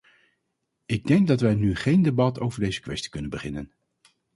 Ik 0.85 1.05
denk 1.07 1.27
dat 1.27 1.41
wij 1.41 1.55
nu 1.55 1.75
geen 1.75 2.01
debat 2.01 2.39
over 2.39 2.59
deze 2.59 2.81
kwestie 2.81 3.09
kunnen 3.09 3.29
beginnen. 3.29 3.71